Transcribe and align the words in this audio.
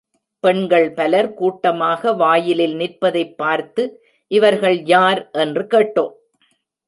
பெண்கள் 0.39 0.91
பலர் 0.91 1.33
கூட்டமாக 1.33 2.13
வாயிலில் 2.13 2.75
நிற்பதைப் 2.75 3.37
பார்த்து, 3.37 4.03
இவர்கள் 4.27 4.85
யார்? 4.85 5.29
என்று 5.31 5.61
கேட்டோம். 5.61 6.11